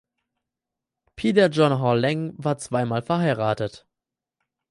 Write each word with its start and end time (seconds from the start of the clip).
Peter 1.15 1.47
John 1.47 1.73
Hall 1.79 1.99
Leng 1.99 2.33
war 2.37 2.57
zwei 2.57 2.85
Mal 2.85 3.03
verheiratet. 3.03 3.85